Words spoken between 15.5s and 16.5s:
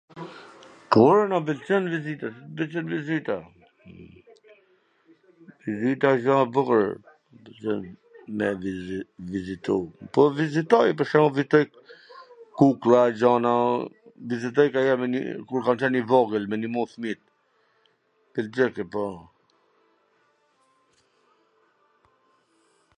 kur kam qwn i vogwl,